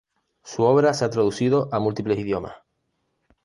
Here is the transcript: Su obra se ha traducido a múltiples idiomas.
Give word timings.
Su 0.43 0.63
obra 0.63 0.95
se 0.95 1.05
ha 1.05 1.11
traducido 1.11 1.69
a 1.71 1.79
múltiples 1.79 2.17
idiomas. 2.17 2.55